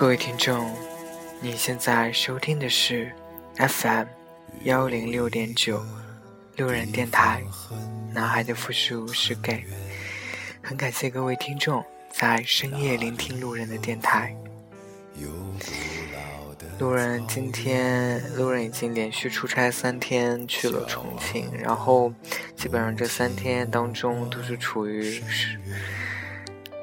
[0.00, 0.74] 各位听众，
[1.42, 3.12] 你现在收听的是
[3.58, 4.06] FM
[4.62, 5.84] 幺零六点九
[6.56, 7.42] 路人电台。
[8.10, 9.62] 男孩的复数是 gay。
[10.62, 14.34] 很感谢各位听众在深夜聆听路人的电台。
[16.78, 22.10] 路人今天，路人已经连续出差三天去了重庆，然后
[22.56, 25.22] 基本上这三天当中都是处于。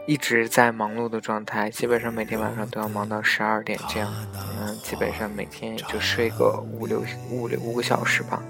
[0.07, 8.41] 一直在忙碌的状态，基本上每天晚上都要忙到十二点这样，嗯，基本上每天也就睡个五六五六五个小时吧。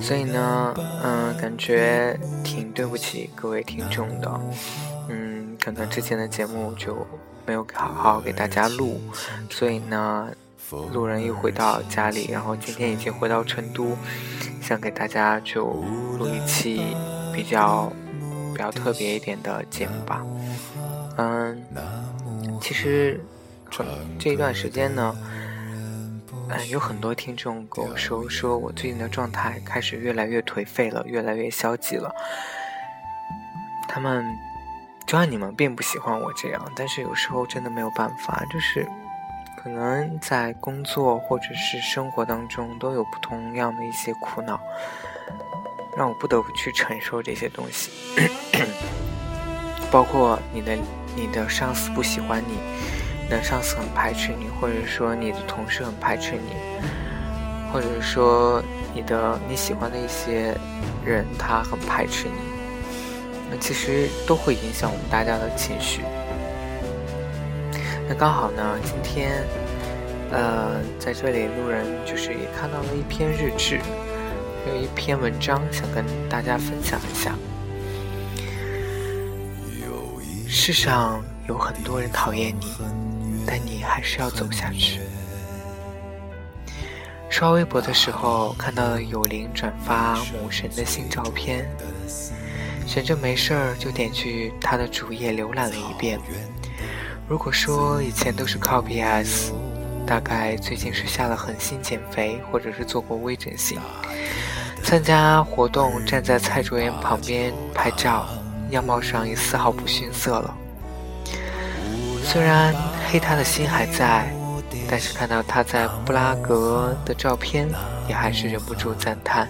[0.00, 4.40] 所以呢，嗯，感觉挺对不起各位听众的，
[5.08, 7.06] 嗯，可能之前的节目就
[7.44, 8.98] 没有好好给大家录，
[9.50, 10.30] 所以呢，
[10.94, 13.94] 路人又回到家里，然后今天已经回到成都，
[14.62, 15.66] 想给大家就
[16.18, 16.96] 录一期
[17.34, 17.92] 比较。
[18.60, 20.22] 比较特别一点的节目吧，
[21.16, 21.64] 嗯，
[22.60, 23.18] 其实
[23.70, 23.82] 这
[24.18, 25.16] 这一段时间呢，
[25.70, 26.20] 嗯，
[26.68, 32.14] 有很多听众跟我说，说我最近的状态开始越来越颓废了，越来越消极了。
[33.88, 34.22] 他们
[35.06, 38.86] 就算你们并不喜欢我这样，但是有时候真的没有办法，就是
[39.56, 44.60] 可能在工作或者是生活当中都有不同样的一些苦恼。
[46.00, 47.90] 让我不得不去承受这些东西，
[49.90, 50.74] 包括你的
[51.14, 52.54] 你的上司不喜欢你，
[53.24, 56.56] 你的上司很排斥你，或者说你的同事很排斥你，
[57.70, 58.62] 或者说
[58.94, 60.56] 你的你喜欢的一些
[61.04, 62.40] 人他很排斥你，
[63.50, 66.00] 那其实都会影响我们大家的情绪。
[68.08, 69.44] 那刚好呢，今天
[70.30, 73.78] 呃在这里路人就是也看到了一篇日志。
[74.70, 77.34] 有一篇文章想跟大家分享一下。
[80.48, 82.66] 世上有很多人讨厌你，
[83.44, 85.00] 但你还是要走下去。
[87.28, 91.68] 刷微博的时候看到了有灵转发母神的新照片，
[92.86, 96.20] 闲着没事儿就点去他的主页浏览了一遍。
[97.28, 99.52] 如果说以前都是靠 PS，
[100.06, 103.80] 大概最近是下了狠心减肥，或者是做过微整形。
[104.82, 108.26] 参加活动，站在蔡卓妍旁边拍照，
[108.70, 110.54] 样貌上也丝毫不逊色了。
[112.24, 112.74] 虽然
[113.08, 114.32] 黑他的心还在，
[114.88, 117.68] 但是看到他在布拉格的照片，
[118.08, 119.48] 也还是忍不住赞叹：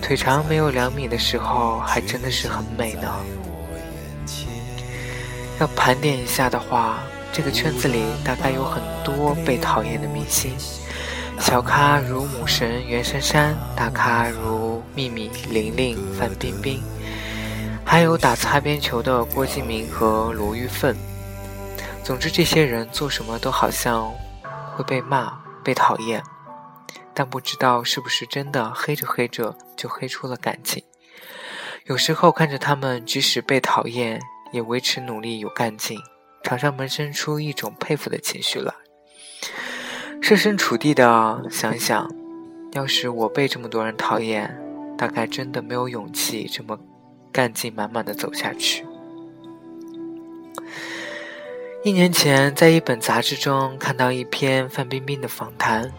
[0.00, 3.08] 腿长没有两米的时候，还真的是很美呢。
[5.60, 6.98] 要盘点一下的话，
[7.32, 10.52] 这个圈子里大概有很多被讨厌的明星。
[11.40, 16.82] 小咖如母神袁姗姗，大咖如秘密玲玲、范冰冰，
[17.84, 20.94] 还有打擦边球的郭敬明和罗玉凤。
[22.02, 24.12] 总之，这些人做什么都好像
[24.74, 26.22] 会被骂、被讨厌，
[27.12, 30.82] 但不知道是不是真的，黑着黑着就黑出了感情。
[31.84, 34.20] 有时候看着他们，即使被讨厌，
[34.52, 35.98] 也维持努力有干劲，
[36.42, 38.72] 常常萌生出一种佩服的情绪来。
[40.24, 42.10] 设身处地的想想，
[42.72, 44.58] 要是我被这么多人讨厌，
[44.96, 46.78] 大概真的没有勇气这么
[47.30, 48.86] 干劲满满的走下去。
[51.84, 55.92] 一年前，在一本杂志中看到一篇范冰冰的访谈，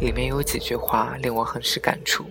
[0.00, 2.24] 里面有几句话令我很是感触。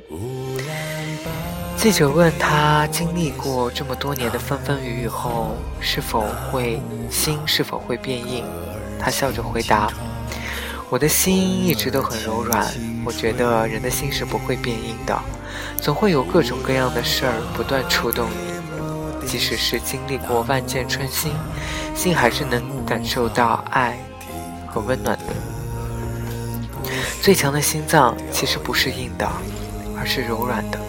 [1.78, 8.44] 记者问她，经历过这么多年的风风雨雨后，是否会心是否会变硬？
[9.00, 9.90] 她笑着回答。
[10.90, 12.66] 我的心一直都很柔软，
[13.04, 15.20] 我觉得人的心是不会变硬的，
[15.82, 21.34] 总会有各种各样的事儿不断触动你，即使是经历过万箭穿心，
[21.94, 23.98] 心还是能感受到爱
[24.66, 25.26] 和温暖的。
[27.22, 29.30] 最强的心脏其实不是硬的，
[30.00, 30.80] 而是柔软的。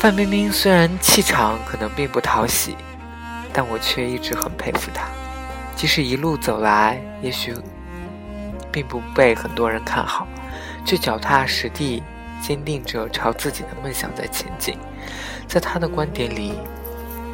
[0.00, 2.74] 范冰冰虽然气场可能并不讨喜，
[3.52, 5.04] 但我却一直很佩服她，
[5.76, 7.54] 即使一路走来，也许。
[8.72, 10.26] 并不被很多人看好，
[10.84, 12.02] 却脚踏实地，
[12.42, 14.76] 坚定着朝自己的梦想在前进。
[15.46, 16.54] 在他的观点里，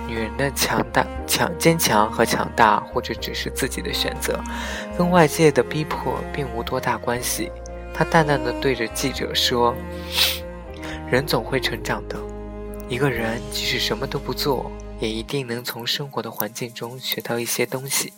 [0.06, 4.42] 女人的强大、强坚强和强大，或者只是自己的选择，
[4.96, 7.50] 跟外界的逼迫并无多大关系。
[7.92, 9.74] 他淡淡的对着记者说
[11.10, 12.16] ：“人总会成长的，
[12.88, 18.12] 一个人即使什么都不做，也一定能从生活的环境中学到一些东西。”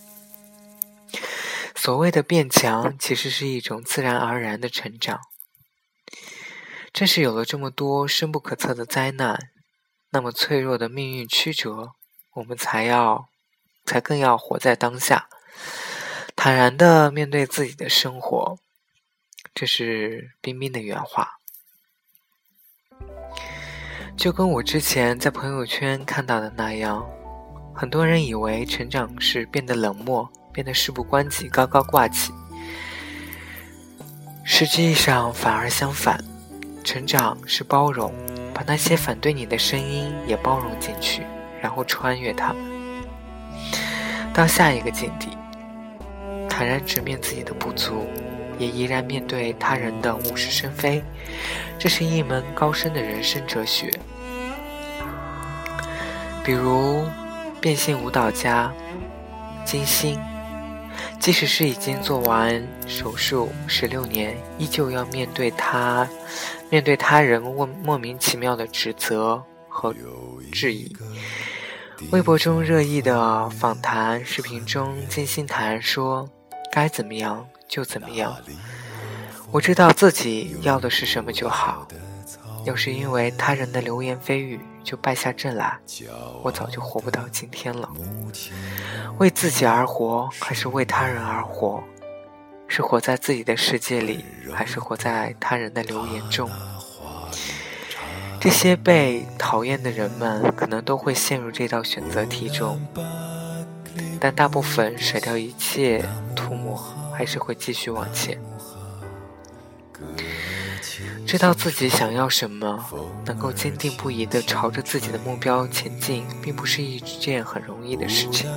[1.89, 5.21] 所谓的变强，其实是一种自然而然的成长。
[6.93, 9.53] 正是有了这么多深不可测的灾难，
[10.11, 11.93] 那么脆弱的命运曲折，
[12.35, 13.31] 我们才要，
[13.87, 15.31] 才更要活在当下，
[16.37, 18.59] 坦然的面对自己的生活。
[19.55, 21.39] 这是冰冰的原话。
[24.15, 27.09] 就跟我之前在朋友圈看到的那样，
[27.75, 32.33] 很多人以为成长是变得冷漠，变得事不关己，高高挂起。
[34.45, 36.23] 实际上反而相反，
[36.83, 38.13] 成长是包容，
[38.55, 41.23] 把那些反对你的声音也包容进去，
[41.61, 42.63] 然后穿越他们，
[44.33, 45.29] 到下一个境地，
[46.49, 48.07] 坦然直面自己的不足。
[48.59, 51.01] 也依然面对他人的物是生非，
[51.79, 53.89] 这是一门高深的人生哲学。
[56.43, 57.07] 比如，
[57.61, 58.73] 变性舞蹈家
[59.65, 60.21] 金星，
[61.21, 66.09] 即使是已经做完手术十六年，依旧要面对他
[66.71, 69.95] 面对他人莫莫名其妙的指责和
[70.53, 70.95] 质疑。
[72.13, 76.29] 微博中热议的访谈视频中，金星坦然说
[76.71, 78.35] ：“该怎么样？”就怎么样？
[79.51, 81.87] 我知道自己要的是什么就好。
[82.65, 85.79] 要是因为他人的流言蜚语就败下阵来，
[86.43, 87.89] 我早就活不到今天了。
[89.19, 91.83] 为自己而活，还是为他人而活？
[92.67, 96.51] 是活在自己的世界里，还是活在他人的流言中？
[98.41, 102.81] 这些被讨厌的人们，可能都会陷入这道选择题中，
[104.21, 106.05] 但大部分甩掉一切
[106.35, 106.79] 涂抹。
[107.19, 108.41] 还是会继续往前，
[111.29, 112.83] 知道自己想要什么，
[113.27, 118.51] 能够坚定不移地朝着自己的目标前进，并不是一件很容易的事情。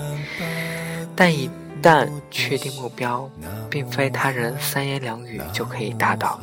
[1.13, 1.49] 但一
[1.83, 3.29] 旦确定目标，
[3.69, 6.39] 并非他人三言两语就可以达到。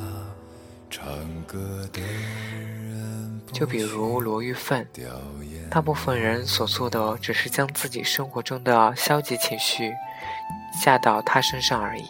[3.51, 4.85] 就比如罗玉凤，
[5.71, 9.91] 大部分人所做的只是将自己生活中的消极情绪。
[10.79, 12.05] 下到他身上而已。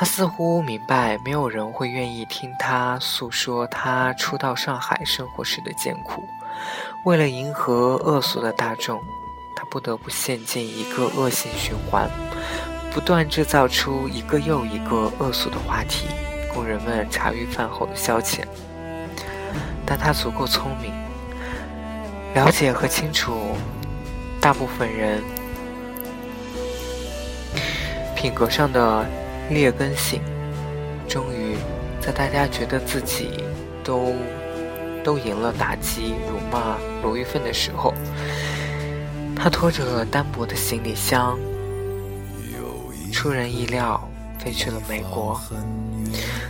[0.00, 6.24] 他似乎明白，没有人会愿意听他诉说他初到上海生活时的艰苦。
[7.04, 8.98] 为了迎合恶俗的大众，
[9.54, 12.08] 他不得不陷进一个恶性循环，
[12.90, 16.06] 不断制造出一个又一个恶俗的话题，
[16.54, 18.40] 供人们茶余饭后的消遣。
[19.84, 20.94] 但他足够聪明，
[22.32, 23.54] 了解和清楚
[24.40, 25.22] 大部分人。
[28.16, 29.06] 品格上的
[29.50, 30.20] 劣根性，
[31.08, 31.56] 终于
[32.00, 33.44] 在大家觉得自己
[33.84, 34.14] 都
[35.04, 37.92] 都赢了打击、辱骂罗玉凤的时候，
[39.34, 41.38] 他拖着单薄的行李箱，
[43.12, 44.00] 出人意料
[44.38, 45.40] 飞去了美国。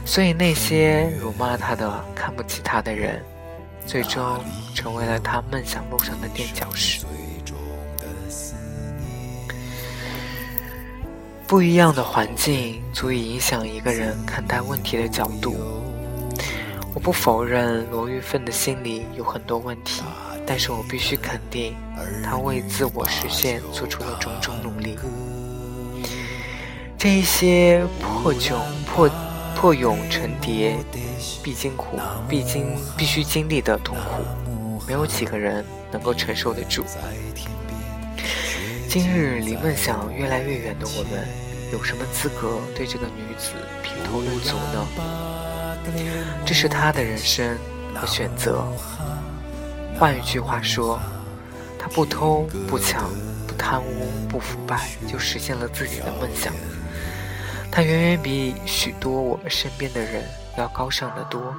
[0.04, 3.22] 所以那些辱骂他的、看不起他的人，
[3.86, 4.40] 最终
[4.74, 7.04] 成为了他梦想路上的垫脚石。
[11.50, 15.56] 不一样的环境足以影响一个人看待问题的角度。
[16.94, 20.00] 我不否认罗玉凤的心里有很多问题，
[20.46, 21.74] 但是我必须肯定，
[22.22, 24.96] 她为自我实现做出了种种努力。
[26.96, 29.10] 这一些破茧破
[29.56, 30.76] 破蛹成蝶，
[31.42, 36.84] 必经苦，必经必须经历的痛苦，没有几个人能够承受得住。
[38.92, 41.24] 今日离梦想越来越远的我们，
[41.72, 43.52] 有什么资格对这个女子
[43.84, 44.84] 评头论足呢？
[46.44, 47.56] 这是她的人生
[47.94, 48.64] 和选择。
[49.96, 50.98] 换一句话说，
[51.78, 53.08] 她不偷不抢
[53.46, 56.52] 不贪污不腐败，就实现了自己的梦想。
[57.70, 60.24] 她远远比许多我们身边的人
[60.58, 61.54] 要高尚得多。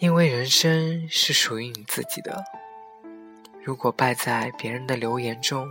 [0.00, 2.42] 因为人生是属于你自己的，
[3.62, 5.68] 如果败在别人的流言中，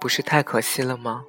[0.00, 1.26] 不是太可惜了吗？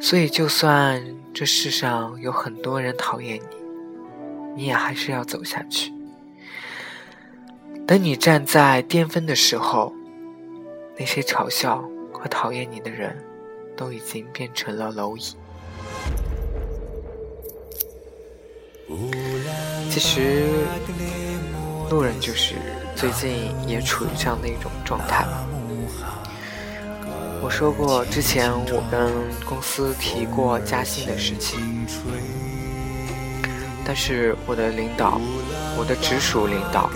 [0.00, 1.00] 所以，就算
[1.32, 3.56] 这世上有很多人讨厌你，
[4.56, 5.92] 你也还是要走下去。
[7.86, 9.94] 等你站在巅峰的时候，
[10.98, 13.24] 那些嘲笑和讨厌你的人，
[13.76, 15.36] 都已经变成了蝼蚁。
[19.94, 20.48] 其实，
[21.88, 22.56] 路人就是
[22.96, 25.46] 最近也处于这样的一种状态吧。
[27.40, 29.08] 我说过，之前我跟
[29.46, 31.86] 公司提过加薪的事情，
[33.84, 35.20] 但是我的领导，
[35.78, 36.90] 我的直属领导，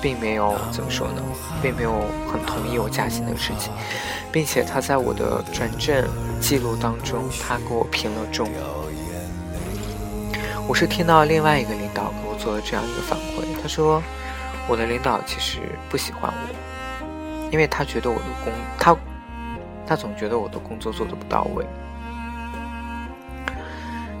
[0.00, 1.20] 并没有怎么说呢，
[1.60, 3.72] 并没有很同意我加薪的事情，
[4.30, 6.08] 并且他在我的转正
[6.40, 8.48] 记录当中，他给我评了重。
[10.68, 14.02] 我是听到另外一个领导给我做了这样一个反馈，他说
[14.68, 15.58] 我的领导其实
[15.90, 18.96] 不喜欢我，因为他觉得我的工他
[19.86, 21.66] 他总觉得我的工作做的不到位。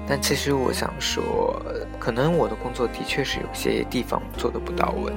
[0.06, 1.62] 但其实我想说，
[1.98, 5.12] 可能我的工作的确是有些地方做的不到位，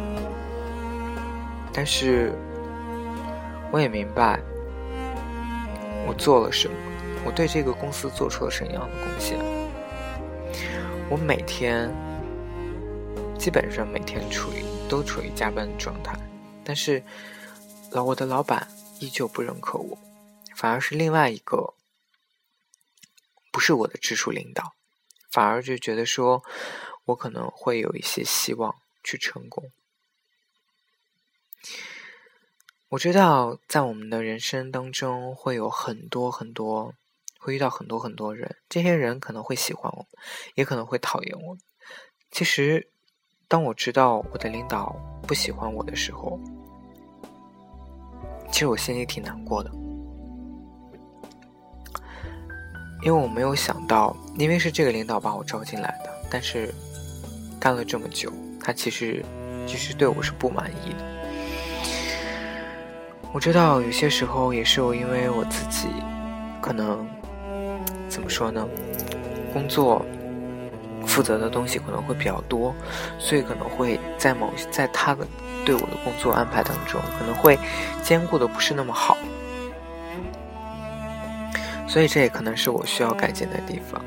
[1.74, 2.32] 但是
[3.72, 4.40] 我也明白
[6.08, 6.76] 我做了什么，
[7.26, 9.55] 我对这个公司做出了什么样的贡献。
[11.10, 11.94] 我每天
[13.38, 16.18] 基本上每天处于都处于加班的状态，
[16.64, 17.04] 但是
[17.92, 18.68] 老我的老板
[19.00, 19.98] 依旧不认可我，
[20.56, 21.74] 反而是另外一个。
[23.52, 24.74] 不是我的直属领导，
[25.32, 26.44] 反而就觉得说，
[27.06, 29.72] 我可能会有一些希望去成功。
[32.90, 36.96] 我知道，在我们的人生当中，会有很多很多，
[37.46, 40.08] 会遇到很多很多人，这些人可能会喜欢我，
[40.56, 41.56] 也可能会讨厌我。
[42.32, 42.90] 其实，
[43.48, 44.96] 当我知道我的领导
[45.28, 46.40] 不喜欢我的时候，
[48.52, 49.70] 其实我心里挺难过的。
[53.04, 56.74] 因为我没有想到，因为是这个领导把我招进来的，但是
[57.60, 59.24] 干了这么久，他其实
[59.68, 61.06] 其实对我是不满意的。
[63.32, 65.90] 我知道有些时候也是我因为我自己
[66.60, 67.08] 可能
[68.16, 68.66] 怎么说呢，
[69.52, 70.06] 工作
[71.06, 72.74] 负责的东西可能会比较多，
[73.20, 75.28] 所以可能会在某在他的
[75.66, 77.60] 对我的工作安排当中，可能会
[78.02, 79.18] 兼顾的不是那么好。
[81.90, 84.02] 所以这也可能是我需要改进的地方，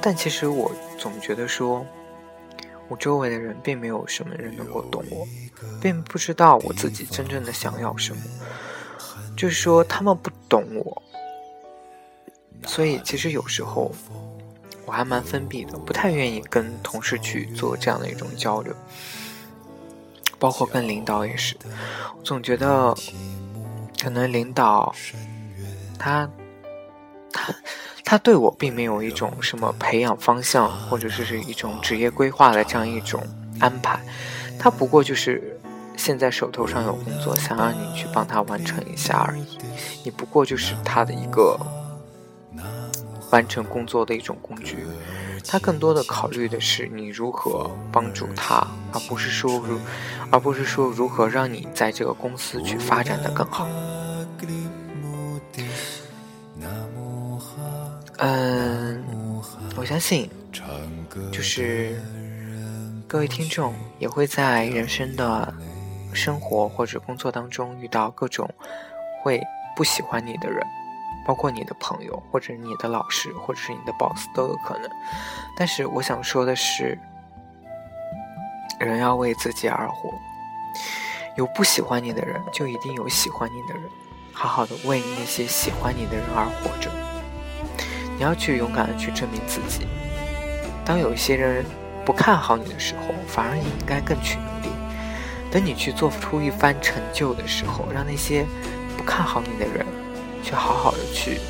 [0.00, 1.86] 但其实我总觉得说，
[2.88, 5.24] 我周围的人并没有什么人能够懂我，
[5.80, 8.20] 并不知道我自己真正的想要什么，
[9.36, 11.02] 就是说他们不懂我，
[12.66, 13.90] 所以其实有时候
[14.86, 18.74] 我还蛮封闭的，不太愿意跟同事去做这样的一种交流，
[20.38, 21.56] 包括跟领导也是，
[22.16, 22.94] 我总觉得。
[24.02, 24.94] 可能领导，
[25.98, 26.28] 他，
[27.32, 27.54] 他，
[28.04, 33.26] 他对我并没有一种什么培养方向，或者是是一种职业规划的这样一种
[33.60, 33.98] 安排，
[34.58, 35.58] 他不过就是
[35.96, 39.56] 现在手头上有工作，想让你去帮他完成一下而已，
[40.02, 41.58] 你不过就是他的一个
[43.34, 44.78] 完成工作的一种工具，
[45.44, 49.76] 他更多的考虑的是你如何帮助他，而不是说如。
[50.30, 53.68] 而不是说如何让你在这个公司去发展的更好。
[58.18, 59.04] 嗯，
[59.76, 60.30] 我相信，
[61.32, 62.00] 就是
[63.06, 65.52] 各位听众也会在人生的
[66.12, 68.48] 生活或者工作当中遇到各种
[69.22, 69.40] 会
[69.76, 70.64] 不喜欢你的人，
[71.26, 74.90] 包括你的朋友或者你的老师或者是你的 boss 都有可能。
[75.56, 76.98] 但是我想说的是。
[78.80, 80.12] 人要为自己而活，
[81.36, 83.88] 有不喜欢你的人，就一定有喜欢你的人。
[84.32, 86.90] 好好的为那些喜欢你的人而活着。
[88.16, 89.86] 你要去勇敢的去证明自己。
[90.84, 91.64] 当有一些人
[92.04, 94.68] 不看好你的时候，反而你应该更去努力。
[95.52, 98.44] 等你去做出一番成就的时候，让那些
[98.98, 99.86] 不看好你的人，
[100.44, 101.40] 去好好的去，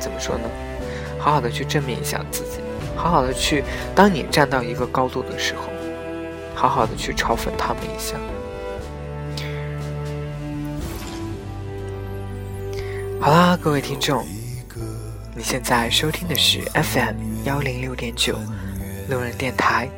[0.00, 0.48] 怎么说呢？
[1.18, 2.60] 好好的去证明一下自己，
[2.96, 3.62] 好好的去，
[3.94, 5.64] 当你站到一个高度的时候。
[6.52, 8.18] 好好的去嘲讽他们一下。
[13.18, 14.26] 好啦，各位听众，
[15.34, 18.36] 你现在收听的是 FM 幺零六点九
[19.08, 19.88] 路人电台，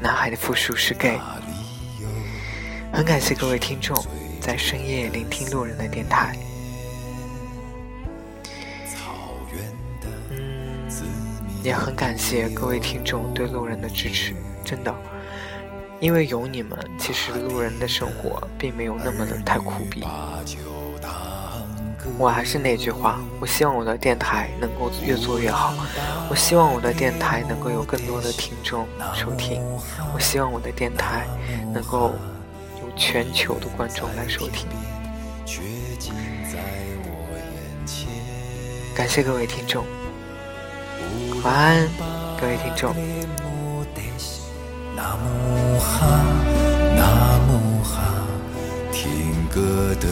[0.00, 1.20] 男孩的复数是 gay。
[2.92, 3.96] 很感谢各位听众
[4.40, 6.36] 在深夜聆听路人的电台。
[10.30, 10.88] 嗯，
[11.62, 14.34] 也很感谢各位听众对路人的支持，
[14.64, 14.94] 真的。
[15.98, 20.04] 因为有你们，其实路人的生活并没有那么的太苦逼。
[22.18, 25.74] 我还是那句话，我希望我的电台能够越做越好。
[26.30, 29.62] 我希望我的电台能够有更多的听众收听。
[30.14, 31.26] 我希望我的电台
[31.72, 32.14] 能够
[32.80, 34.68] 有全球的观众来收听。
[38.96, 39.84] 感谢各位听众，
[41.44, 41.86] 晚安，
[42.40, 42.96] 各位听众。
[44.96, 46.24] 那木哈，
[46.96, 48.00] 那木哈，
[48.90, 50.08] 听歌的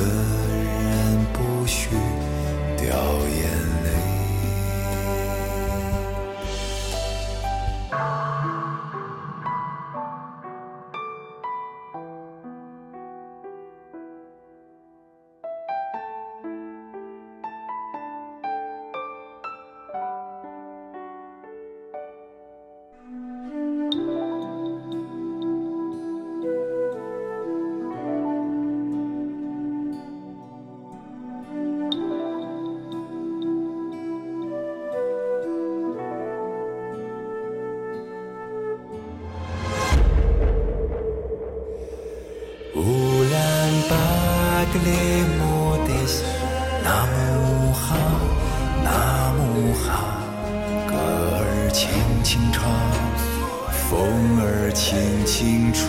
[54.55, 54.95] 风儿轻
[55.27, 55.83] 轻吹，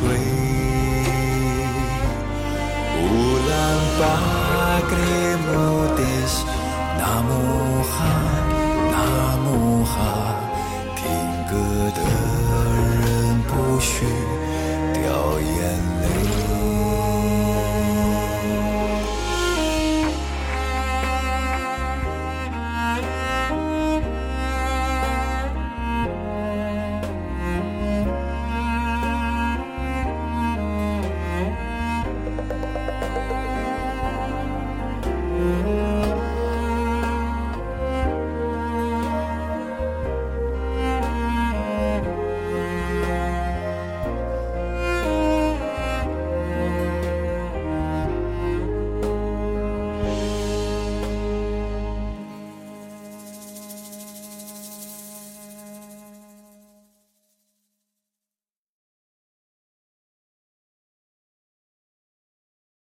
[2.97, 3.05] 乌
[3.47, 3.53] 兰
[3.99, 4.01] 巴
[4.89, 4.91] 克
[5.45, 5.47] 木
[5.95, 6.33] 得西，
[6.97, 7.29] 那木
[7.83, 7.93] 哈
[8.89, 8.93] 那
[9.43, 9.45] 木
[9.83, 9.93] 哈，
[10.95, 11.03] 听
[11.45, 11.53] 歌
[11.93, 11.99] 的
[13.01, 13.05] 人
[13.43, 13.93] 不许
[14.93, 15.03] 掉
[15.39, 15.53] 眼
[16.01, 16.03] 泪。